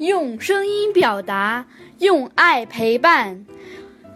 [0.00, 1.66] 用声音表达，
[1.98, 3.44] 用爱陪伴。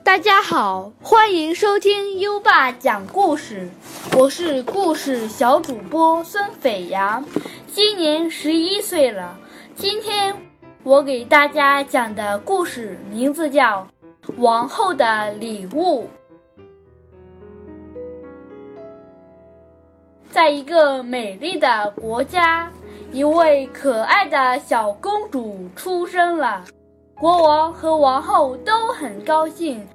[0.03, 3.69] 大家好，欢迎收听优爸讲故事，
[4.17, 7.23] 我是故事小主播孙斐阳，
[7.67, 9.39] 今年十一岁了。
[9.77, 10.35] 今天
[10.85, 13.87] 我给大家讲的故事名字叫
[14.39, 16.09] 《王后的礼物》。
[20.31, 22.73] 在一个美丽的国家，
[23.15, 26.65] 一位可爱的小公主出生了，
[27.15, 29.87] 国王和王后都很高兴。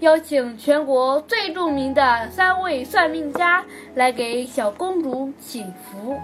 [0.00, 3.64] 邀请全国最著名的三位算命家
[3.94, 6.16] 来给小公主祈福。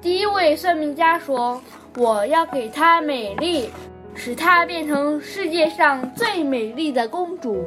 [0.00, 1.62] 第一位算命家说
[1.96, 3.70] ：“我要给她美丽，
[4.16, 7.64] 使她变成世界上最美丽的公主。”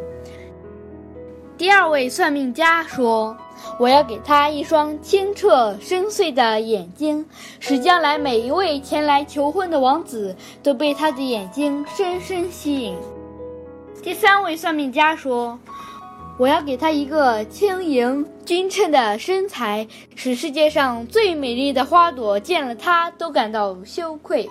[1.57, 3.35] 第二位算命家说
[3.79, 7.25] ：“我要给他一双清澈深邃的眼睛，
[7.61, 12.97] 使将来每一位前来求婚的王子都被他的眼睛深深吸引。”
[14.03, 15.57] 第三位算命家说
[16.37, 24.49] ：“我要给他一个轻盈均称的身材，使世界上最美丽的花朵见了他都感到羞愧。”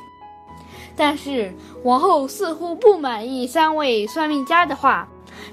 [0.97, 1.53] 但是
[1.83, 5.07] 王后似乎不满意三位算命家的话，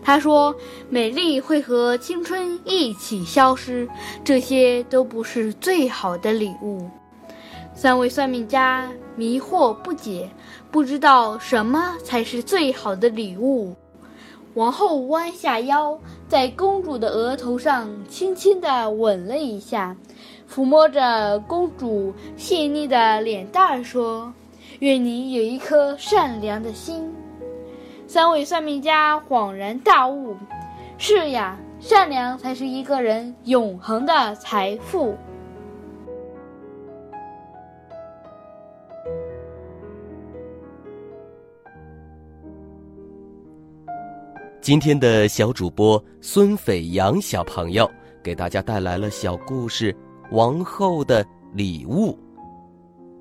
[0.03, 0.55] 她说
[0.89, 3.87] ：“美丽会和青春一起消失，
[4.23, 6.89] 这些都不是最好的礼物。”
[7.73, 10.29] 三位算命家迷惑不解，
[10.71, 13.75] 不知道什么才是最好的礼物。
[14.55, 19.95] 王后弯下腰，在公主的额头上轻轻地吻了一下，
[20.53, 24.33] 抚摸着公主细腻的脸蛋儿说
[24.79, 27.09] ：“愿你有一颗善良的心。”
[28.11, 30.35] 三位算命家恍然大悟
[30.99, 35.15] ：“是呀，善良才是一个人永恒的财富。”
[44.59, 47.89] 今天的小主播孙斐阳小朋友
[48.21, 49.93] 给大家带来了小故事
[50.31, 52.11] 《王后的礼物》。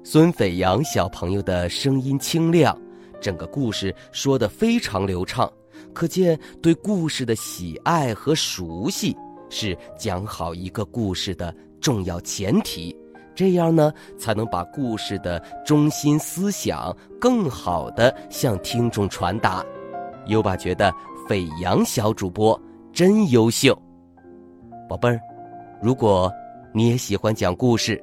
[0.02, 2.76] 孙斐阳小朋友的声音清亮，
[3.20, 5.50] 整个故事说得非常流畅，
[5.92, 9.16] 可见对故事的喜爱和熟悉
[9.48, 12.96] 是讲好一个故事的重要前提。
[13.34, 19.64] 这样呢，才能把故事的中心思想更好的向听众传达。
[20.26, 20.92] 优爸觉得。
[21.28, 22.60] 斐扬小主播
[22.92, 23.80] 真优秀，
[24.88, 25.20] 宝贝儿，
[25.80, 26.28] 如果
[26.74, 28.02] 你也喜欢讲故事，